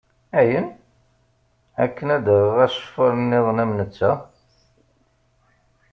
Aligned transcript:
Ayen? 0.39 0.67
Akken 1.83 2.07
ad 2.15 2.25
aɣeɣ 2.33 2.57
aceffar 2.65 3.11
niḍen 3.15 3.61
am 3.63 3.71
netta? 3.77 4.11